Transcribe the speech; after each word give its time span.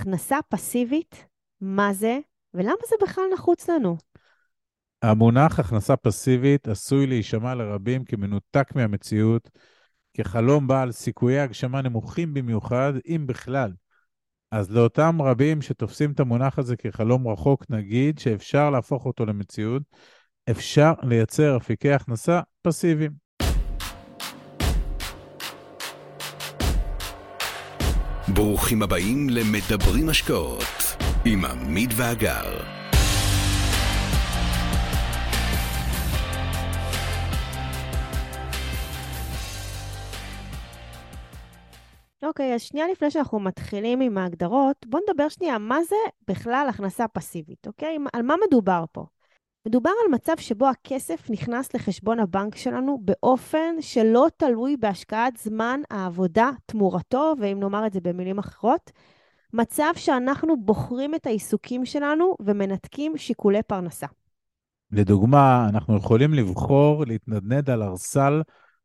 הכנסה 0.00 0.38
פסיבית, 0.48 1.26
מה 1.60 1.92
זה, 1.92 2.18
ולמה 2.54 2.74
זה 2.88 2.96
בכלל 3.02 3.24
נחוץ 3.34 3.70
לנו? 3.70 3.96
המונח 5.02 5.60
הכנסה 5.60 5.96
פסיבית 5.96 6.68
עשוי 6.68 7.06
להישמע 7.06 7.54
לרבים 7.54 8.04
כמנותק 8.04 8.72
מהמציאות, 8.74 9.50
כחלום 10.14 10.66
בעל 10.66 10.92
סיכויי 10.92 11.40
הגשמה 11.40 11.82
נמוכים 11.82 12.34
במיוחד, 12.34 12.92
אם 13.06 13.24
בכלל. 13.26 13.72
אז 14.50 14.70
לאותם 14.70 15.22
רבים 15.22 15.62
שתופסים 15.62 16.12
את 16.12 16.20
המונח 16.20 16.58
הזה 16.58 16.76
כחלום 16.76 17.28
רחוק, 17.28 17.64
נגיד 17.70 18.18
שאפשר 18.18 18.70
להפוך 18.70 19.06
אותו 19.06 19.26
למציאות, 19.26 19.82
אפשר 20.50 20.92
לייצר 21.02 21.56
אפיקי 21.56 21.92
הכנסה 21.92 22.40
פסיביים. 22.62 23.29
ברוכים 28.40 28.82
הבאים 28.82 29.28
למדברים 29.30 30.08
השקעות 30.08 30.96
עם 31.24 31.44
עמית 31.44 31.90
ואגר. 31.96 32.60
אוקיי, 42.22 42.54
אז 42.54 42.62
שנייה 42.62 42.86
לפני 42.92 43.10
שאנחנו 43.10 43.40
מתחילים 43.40 44.00
עם 44.00 44.18
ההגדרות, 44.18 44.86
בואו 44.86 45.02
נדבר 45.08 45.28
שנייה 45.28 45.58
מה 45.58 45.84
זה 45.84 45.96
בכלל 46.28 46.66
הכנסה 46.68 47.08
פסיבית, 47.08 47.66
אוקיי? 47.66 47.98
על 48.12 48.22
מה 48.22 48.34
מדובר 48.46 48.84
פה? 48.92 49.06
מדובר 49.66 49.90
על 50.04 50.14
מצב 50.14 50.32
שבו 50.38 50.68
הכסף 50.68 51.30
נכנס 51.30 51.74
לחשבון 51.74 52.20
הבנק 52.20 52.56
שלנו 52.56 52.98
באופן 53.04 53.74
שלא 53.80 54.26
תלוי 54.36 54.76
בהשקעת 54.76 55.36
זמן 55.36 55.80
העבודה 55.90 56.50
תמורתו, 56.66 57.34
ואם 57.40 57.60
נאמר 57.60 57.86
את 57.86 57.92
זה 57.92 58.00
במילים 58.00 58.38
אחרות, 58.38 58.90
מצב 59.52 59.92
שאנחנו 59.96 60.56
בוחרים 60.56 61.14
את 61.14 61.26
העיסוקים 61.26 61.84
שלנו 61.84 62.36
ומנתקים 62.40 63.16
שיקולי 63.16 63.62
פרנסה. 63.62 64.06
לדוגמה, 64.92 65.66
אנחנו 65.68 65.96
יכולים 65.96 66.34
לבחור 66.34 67.04
להתנדנד 67.06 67.70
על 67.70 67.82
ארסל 67.82 68.42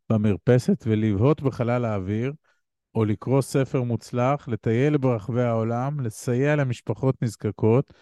במרפסת 0.09 0.83
ולבהות 0.87 1.41
בחלל 1.41 1.85
האוויר, 1.85 2.33
או 2.95 3.05
לקרוא 3.05 3.41
ספר 3.41 3.83
מוצלח, 3.83 4.47
לטייל 4.47 4.97
ברחבי 4.97 5.43
העולם, 5.43 5.99
לסייע 5.99 6.55
למשפחות 6.55 7.15
נזקקות, 7.21 7.93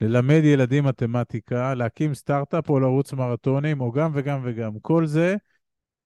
ללמד 0.00 0.40
ילדים 0.44 0.84
מתמטיקה, 0.84 1.74
להקים 1.74 2.14
סטארט-אפ 2.14 2.70
או 2.70 2.80
לרוץ 2.80 3.12
מרתונים, 3.12 3.80
או 3.80 3.92
גם 3.92 4.10
וגם 4.14 4.40
וגם. 4.44 4.78
כל 4.82 5.06
זה 5.06 5.36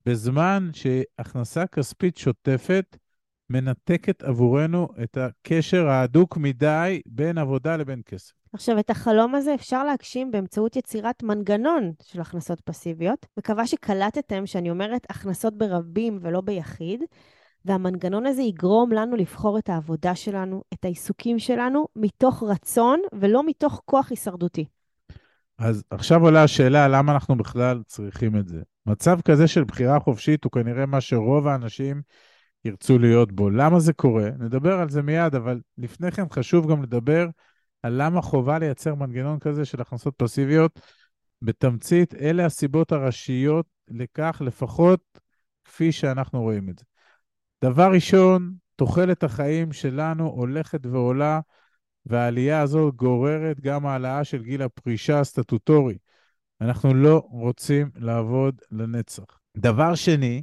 בזמן 0.07 0.71
שהכנסה 0.73 1.67
כספית 1.67 2.17
שוטפת 2.17 2.97
מנתקת 3.51 4.23
עבורנו 4.23 4.89
את 5.03 5.17
הקשר 5.17 5.87
ההדוק 5.89 6.37
מדי 6.37 7.01
בין 7.07 7.39
עבודה 7.39 7.77
לבין 7.77 8.03
כסף. 8.07 8.33
עכשיו, 8.53 8.79
את 8.79 8.91
החלום 8.91 9.35
הזה 9.35 9.55
אפשר 9.55 9.85
להגשים 9.85 10.31
באמצעות 10.31 10.77
יצירת 10.77 11.23
מנגנון 11.23 11.93
של 12.03 12.21
הכנסות 12.21 12.61
פסיביות. 12.61 13.27
מקווה 13.37 13.67
שקלטתם 13.67 14.47
שאני 14.47 14.71
אומרת 14.71 15.07
הכנסות 15.11 15.59
ברבים 15.59 16.19
ולא 16.23 16.41
ביחיד. 16.41 17.03
והמנגנון 17.67 18.27
הזה 18.27 18.43
יגרום 18.43 18.93
לנו 18.93 19.17
לבחור 19.17 19.59
את 19.59 19.69
העבודה 19.69 20.15
שלנו, 20.15 20.63
את 20.75 20.85
העיסוקים 20.85 21.39
שלנו, 21.39 21.87
מתוך 21.97 22.43
רצון 22.43 23.01
ולא 23.21 23.47
מתוך 23.47 23.83
כוח 23.85 24.11
הישרדותי. 24.11 24.65
אז 25.59 25.85
עכשיו 25.91 26.23
עולה 26.23 26.43
השאלה 26.43 26.89
למה 26.89 27.13
אנחנו 27.13 27.37
בכלל 27.37 27.83
צריכים 27.87 28.37
את 28.37 28.49
זה. 28.49 28.63
מצב 28.87 29.21
כזה 29.21 29.49
של 29.49 29.65
בחירה 29.65 30.01
חופשית 30.01 30.45
הוא 30.45 30.53
כנראה 30.53 30.87
מה 30.87 31.01
שרוב 31.01 31.47
האנשים 31.47 32.03
ירצו 32.65 32.99
להיות 32.99 33.33
בו. 33.33 33.51
למה 33.51 33.81
זה 33.81 33.93
קורה? 33.93 34.31
נדבר 34.39 34.75
על 34.75 34.89
זה 34.89 35.03
מיד, 35.03 35.35
אבל 35.35 35.61
לפני 35.79 36.11
כן 36.11 36.25
חשוב 36.33 36.71
גם 36.71 36.83
לדבר 36.83 37.27
על 37.83 38.03
למה 38.03 38.23
חובה 38.23 38.59
לייצר 38.59 38.95
מנגנון 38.95 39.39
כזה 39.39 39.65
של 39.65 39.81
הכנסות 39.81 40.15
פסיביות. 40.17 40.81
בתמצית, 41.43 42.15
אלה 42.15 42.47
הסיבות 42.47 42.93
הראשיות 42.93 43.67
לכך, 43.89 44.43
לפחות 44.45 45.01
כפי 45.65 45.93
שאנחנו 45.93 46.43
רואים 46.43 46.69
את 46.69 46.79
זה. 46.79 46.85
דבר 47.65 47.91
ראשון, 47.93 48.55
תוחלת 48.77 49.25
החיים 49.25 49.73
שלנו 49.73 50.27
הולכת 50.27 50.87
ועולה, 50.87 51.41
והעלייה 52.07 52.61
הזו 52.61 52.93
גוררת 52.97 53.61
גם 53.61 53.87
העלאה 53.87 54.25
של 54.25 54.43
גיל 54.43 54.63
הפרישה 54.63 55.21
הסטטוטורי. 55.21 55.99
אנחנו 56.61 56.95
לא 56.95 57.27
רוצים 57.31 57.91
לעבוד 57.97 58.61
לנצח. 58.71 59.25
דבר 59.57 59.95
שני, 59.95 60.43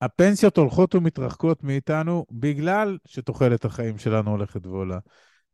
הפנסיות 0.00 0.56
הולכות 0.56 0.94
ומתרחקות 0.94 1.64
מאיתנו 1.64 2.26
בגלל 2.30 2.98
שתוחלת 3.06 3.64
החיים 3.64 3.98
שלנו 3.98 4.30
הולכת 4.30 4.66
ועולה. 4.66 4.98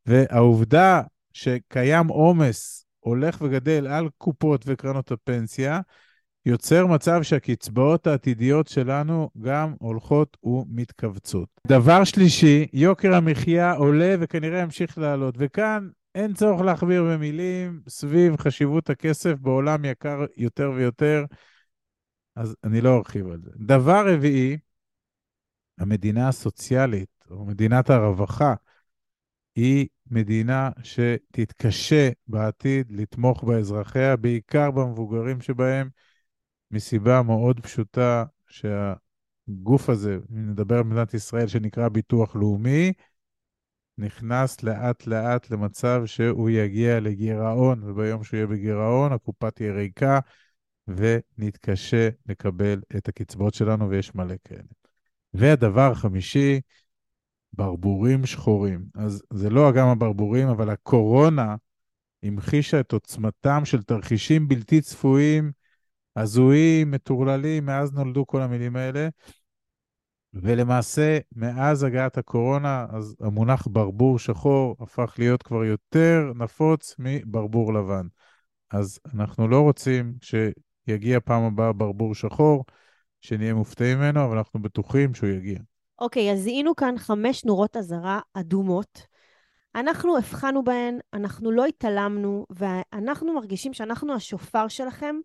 והעובדה 0.06 1.02
שקיים 1.32 2.08
עומס 2.08 2.86
הולך 3.00 3.42
וגדל 3.42 3.86
על 3.86 4.08
קופות 4.18 4.64
וקרנות 4.66 5.12
הפנסיה, 5.12 5.80
יוצר 6.46 6.86
מצב 6.86 7.22
שהקצבאות 7.22 8.06
העתידיות 8.06 8.68
שלנו 8.68 9.30
גם 9.40 9.74
הולכות 9.78 10.36
ומתכווצות. 10.44 11.48
דבר 11.66 12.04
שלישי, 12.04 12.66
יוקר 12.72 13.14
המחיה 13.14 13.72
עולה 13.72 14.14
וכנראה 14.20 14.58
ימשיך 14.58 14.98
לעלות, 14.98 15.34
וכאן 15.38 15.88
אין 16.14 16.34
צורך 16.34 16.60
להכביר 16.60 17.04
במילים 17.04 17.80
סביב 17.88 18.36
חשיבות 18.36 18.90
הכסף 18.90 19.34
בעולם 19.40 19.84
יקר 19.84 20.24
יותר 20.36 20.72
ויותר, 20.76 21.24
אז 22.36 22.56
אני 22.64 22.80
לא 22.80 22.96
ארחיב 22.96 23.26
על 23.26 23.40
זה. 23.44 23.50
דבר 23.56 24.14
רביעי, 24.14 24.58
המדינה 25.78 26.28
הסוציאלית, 26.28 27.24
או 27.30 27.44
מדינת 27.44 27.90
הרווחה, 27.90 28.54
היא 29.56 29.86
מדינה 30.10 30.70
שתתקשה 30.82 32.10
בעתיד 32.28 32.86
לתמוך 32.90 33.44
באזרחיה, 33.44 34.16
בעיקר 34.16 34.70
במבוגרים 34.70 35.40
שבהם, 35.40 35.88
מסיבה 36.70 37.22
מאוד 37.22 37.60
פשוטה 37.60 38.24
שהגוף 38.48 39.88
הזה, 39.90 40.18
אם 40.32 40.50
נדבר 40.50 40.76
על 40.76 40.84
מדינת 40.84 41.14
ישראל, 41.14 41.46
שנקרא 41.46 41.88
ביטוח 41.88 42.36
לאומי, 42.36 42.92
נכנס 43.98 44.62
לאט-לאט 44.62 45.50
למצב 45.50 46.02
שהוא 46.06 46.50
יגיע 46.50 47.00
לגירעון, 47.00 47.82
וביום 47.82 48.24
שהוא 48.24 48.36
יהיה 48.36 48.46
בגירעון, 48.46 49.12
הקופה 49.12 49.50
תהיה 49.50 49.72
ריקה, 49.72 50.18
ונתקשה 50.88 52.08
לקבל 52.26 52.80
את 52.96 53.08
הקצבאות 53.08 53.54
שלנו, 53.54 53.90
ויש 53.90 54.14
מלא 54.14 54.34
כאלה. 54.44 54.62
והדבר 55.34 55.90
החמישי, 55.90 56.60
ברבורים 57.52 58.26
שחורים. 58.26 58.84
אז 58.94 59.22
זה 59.32 59.50
לא 59.50 59.72
גם 59.72 59.88
הברבורים, 59.88 60.48
אבל 60.48 60.70
הקורונה 60.70 61.56
המחישה 62.22 62.80
את 62.80 62.92
עוצמתם 62.92 63.64
של 63.64 63.82
תרחישים 63.82 64.48
בלתי 64.48 64.80
צפויים 64.80 65.52
הזויים, 66.20 66.90
מטורללים, 66.90 67.66
מאז 67.66 67.92
נולדו 67.92 68.26
כל 68.26 68.42
המילים 68.42 68.76
האלה. 68.76 69.08
ולמעשה, 70.34 71.18
מאז 71.32 71.82
הגעת 71.82 72.18
הקורונה, 72.18 72.86
אז 72.90 73.16
המונח 73.20 73.66
ברבור 73.70 74.18
שחור 74.18 74.76
הפך 74.80 75.14
להיות 75.18 75.42
כבר 75.42 75.64
יותר 75.64 76.32
נפוץ 76.34 76.94
מברבור 76.98 77.74
לבן. 77.74 78.06
אז 78.70 79.00
אנחנו 79.14 79.48
לא 79.48 79.60
רוצים 79.60 80.14
שיגיע 80.22 81.20
פעם 81.20 81.42
הבאה 81.42 81.72
ברבור 81.72 82.14
שחור, 82.14 82.64
שנהיה 83.20 83.54
מופתעים 83.54 83.98
ממנו, 83.98 84.24
אבל 84.24 84.36
אנחנו 84.36 84.62
בטוחים 84.62 85.14
שהוא 85.14 85.28
יגיע. 85.28 85.58
אוקיי, 85.98 86.32
אז 86.32 86.38
זיהינו 86.38 86.76
כאן 86.76 86.94
חמש 86.98 87.44
נורות 87.44 87.76
אזהרה 87.76 88.20
אדומות. 88.34 89.06
אנחנו 89.74 90.16
הבחנו 90.16 90.64
בהן, 90.64 90.98
אנחנו 91.12 91.50
לא 91.50 91.66
התעלמנו, 91.66 92.46
ואנחנו 92.50 93.34
מרגישים 93.34 93.72
שאנחנו 93.72 94.14
השופר 94.14 94.68
שלכם 94.68 95.16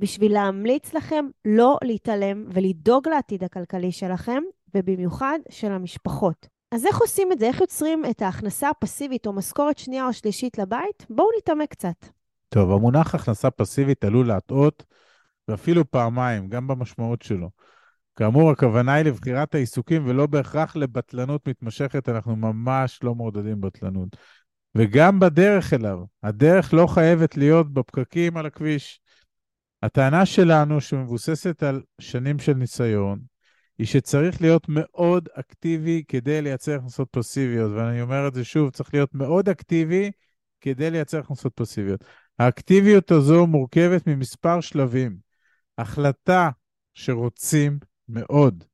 בשביל 0.00 0.32
להמליץ 0.32 0.94
לכם 0.94 1.26
לא 1.44 1.78
להתעלם 1.84 2.44
ולדאוג 2.48 3.08
לעתיד 3.08 3.44
הכלכלי 3.44 3.92
שלכם, 3.92 4.42
ובמיוחד 4.74 5.38
של 5.50 5.72
המשפחות. 5.72 6.48
אז 6.72 6.86
איך 6.86 6.98
עושים 6.98 7.32
את 7.32 7.38
זה? 7.38 7.46
איך 7.46 7.60
יוצרים 7.60 8.02
את 8.10 8.22
ההכנסה 8.22 8.68
הפסיבית 8.70 9.26
או 9.26 9.32
משכורת 9.32 9.78
שנייה 9.78 10.06
או 10.06 10.12
שלישית 10.12 10.58
לבית? 10.58 11.06
בואו 11.10 11.28
נתעמק 11.38 11.70
קצת. 11.70 12.06
טוב, 12.48 12.72
המונח 12.72 13.14
הכנסה 13.14 13.50
פסיבית 13.50 14.04
עלול 14.04 14.28
להטעות, 14.28 14.84
ואפילו 15.48 15.90
פעמיים, 15.90 16.48
גם 16.48 16.66
במשמעות 16.66 17.22
שלו. 17.22 17.50
כאמור, 18.16 18.50
הכוונה 18.50 18.94
היא 18.94 19.04
לבחירת 19.04 19.54
העיסוקים 19.54 20.06
ולא 20.06 20.26
בהכרח 20.26 20.76
לבטלנות 20.76 21.48
מתמשכת, 21.48 22.08
אנחנו 22.08 22.36
ממש 22.36 23.00
לא 23.02 23.14
מעודדים 23.14 23.60
בטלנות. 23.60 24.16
וגם 24.74 25.20
בדרך 25.20 25.72
אליו, 25.72 25.98
הדרך 26.22 26.74
לא 26.74 26.86
חייבת 26.86 27.36
להיות 27.36 27.72
בפקקים 27.72 28.36
על 28.36 28.46
הכביש. 28.46 29.00
הטענה 29.82 30.26
שלנו, 30.26 30.80
שמבוססת 30.80 31.62
על 31.62 31.82
שנים 32.00 32.38
של 32.38 32.52
ניסיון, 32.52 33.18
היא 33.78 33.86
שצריך 33.86 34.40
להיות 34.42 34.66
מאוד 34.68 35.28
אקטיבי 35.34 36.02
כדי 36.08 36.42
לייצר 36.42 36.74
הכנסות 36.74 37.08
פסיביות. 37.10 37.72
ואני 37.72 38.02
אומר 38.02 38.28
את 38.28 38.34
זה 38.34 38.44
שוב, 38.44 38.70
צריך 38.70 38.94
להיות 38.94 39.14
מאוד 39.14 39.48
אקטיבי 39.48 40.10
כדי 40.60 40.90
לייצר 40.90 41.18
הכנסות 41.18 41.52
פסיביות. 41.54 42.04
האקטיביות 42.38 43.10
הזו 43.10 43.46
מורכבת 43.46 44.06
ממספר 44.06 44.60
שלבים. 44.60 45.16
החלטה 45.78 46.50
שרוצים 46.94 47.78
מאוד. 48.08 48.64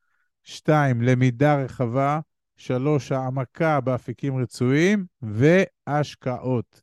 שתיים, 0.43 1.03
למידה 1.03 1.65
רחבה. 1.65 2.21
שלוש, 2.57 3.13
העמקה 3.13 3.81
באפיקים 3.81 4.37
רצויים 4.37 5.07
והשקעות. 5.23 6.81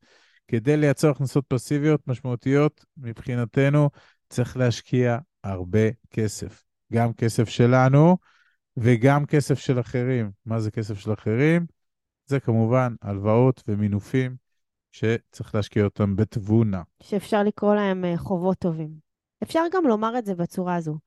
כדי 0.49 0.77
לייצר 0.77 1.09
הכנסות 1.09 1.45
פסיביות 1.47 2.07
משמעותיות, 2.07 2.85
מבחינתנו 2.97 3.89
צריך 4.29 4.57
להשקיע 4.57 5.17
הרבה 5.43 5.89
כסף. 6.11 6.63
גם 6.93 7.13
כסף 7.13 7.49
שלנו 7.49 8.17
וגם 8.77 9.25
כסף 9.25 9.59
של 9.59 9.79
אחרים. 9.79 10.31
מה 10.45 10.59
זה 10.59 10.71
כסף 10.71 10.99
של 10.99 11.13
אחרים? 11.13 11.65
זה 12.25 12.39
כמובן 12.39 12.95
הלוואות 13.01 13.63
ומינופים 13.67 14.35
שצריך 14.91 15.55
להשקיע 15.55 15.83
אותם 15.83 16.15
בתבונה. 16.15 16.81
שאפשר 17.03 17.43
לקרוא 17.43 17.75
להם 17.75 18.05
אה, 18.05 18.17
חובות 18.17 18.57
טובים. 18.57 18.89
אפשר 19.43 19.63
גם 19.73 19.87
לומר 19.87 20.17
את 20.17 20.25
זה 20.25 20.35
בצורה 20.35 20.75
הזו. 20.75 20.97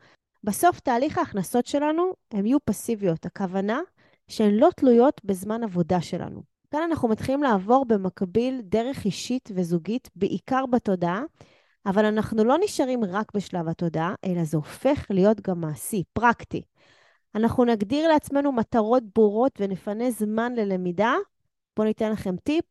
בסוף 0.44 0.80
תהליך 0.80 1.18
ההכנסות 1.18 1.66
שלנו 1.66 2.12
הן 2.30 2.46
יהיו 2.46 2.58
פסיביות. 2.64 3.26
הכוונה 3.26 3.80
שהן 4.28 4.54
לא 4.54 4.68
תלויות 4.76 5.20
בזמן 5.24 5.64
עבודה 5.64 6.00
שלנו. 6.00 6.51
כאן 6.72 6.82
אנחנו 6.82 7.08
מתחילים 7.08 7.42
לעבור 7.42 7.84
במקביל 7.84 8.60
דרך 8.64 9.04
אישית 9.04 9.48
וזוגית, 9.54 10.10
בעיקר 10.16 10.66
בתודעה, 10.66 11.22
אבל 11.86 12.04
אנחנו 12.04 12.44
לא 12.44 12.56
נשארים 12.64 13.04
רק 13.04 13.32
בשלב 13.34 13.69
התודעה, 13.69 14.14
אלא 14.24 14.44
זה 14.44 14.56
הופך 14.56 15.06
להיות 15.10 15.40
גם 15.40 15.60
מעשי, 15.60 16.02
פרקטי. 16.12 16.62
אנחנו 17.34 17.64
נגדיר 17.64 18.08
לעצמנו 18.08 18.52
מטרות 18.52 19.02
ברורות 19.14 19.52
ונפנה 19.60 20.10
זמן 20.10 20.52
ללמידה. 20.54 21.14
בואו 21.76 21.88
ניתן 21.88 22.12
לכם 22.12 22.36
טיפ. 22.36 22.64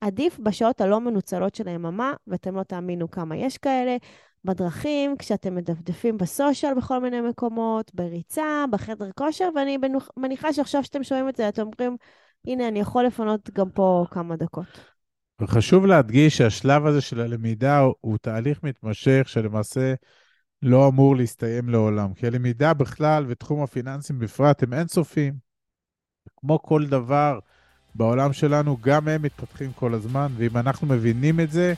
עדיף 0.00 0.38
בשעות 0.38 0.80
הלא 0.80 1.00
מנוצלות 1.00 1.54
של 1.54 1.68
היממה, 1.68 2.12
ואתם 2.26 2.56
לא 2.56 2.62
תאמינו 2.62 3.10
כמה 3.10 3.36
יש 3.36 3.58
כאלה, 3.58 3.96
בדרכים, 4.44 5.16
כשאתם 5.18 5.54
מדפדפים 5.54 6.18
בסושיאל 6.18 6.74
בכל 6.74 7.00
מיני 7.00 7.20
מקומות, 7.20 7.94
בריצה, 7.94 8.64
בחדר 8.70 9.10
כושר, 9.14 9.48
ואני 9.56 9.78
מניחה 10.16 10.52
שעכשיו 10.52 10.84
שאתם 10.84 11.04
שומעים 11.04 11.28
את 11.28 11.36
זה, 11.36 11.48
אתם 11.48 11.62
אומרים, 11.62 11.96
הנה, 12.46 12.68
אני 12.68 12.80
יכול 12.80 13.04
לפנות 13.04 13.50
גם 13.50 13.70
פה 13.70 14.04
כמה 14.10 14.36
דקות. 14.36 14.94
וחשוב 15.40 15.86
להדגיש 15.86 16.36
שהשלב 16.36 16.86
הזה 16.86 17.00
של 17.00 17.20
הלמידה 17.20 17.78
הוא, 17.78 17.94
הוא 18.00 18.18
תהליך 18.18 18.62
מתמשך 18.62 19.22
שלמעשה 19.26 19.94
לא 20.62 20.88
אמור 20.88 21.16
להסתיים 21.16 21.68
לעולם. 21.68 22.14
כי 22.14 22.26
הלמידה 22.26 22.74
בכלל 22.74 23.24
ותחום 23.28 23.62
הפיננסים 23.62 24.18
בפרט 24.18 24.62
הם 24.62 24.74
אינסופיים. 24.74 25.34
כמו 26.36 26.62
כל 26.62 26.86
דבר 26.86 27.38
בעולם 27.94 28.32
שלנו, 28.32 28.76
גם 28.80 29.08
הם 29.08 29.22
מתפתחים 29.22 29.72
כל 29.72 29.94
הזמן, 29.94 30.32
ואם 30.36 30.56
אנחנו 30.56 30.86
מבינים 30.86 31.40
את 31.40 31.50
זה, 31.50 31.74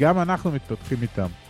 גם 0.00 0.18
אנחנו 0.18 0.50
מתפתחים 0.52 0.98
איתם. 1.02 1.49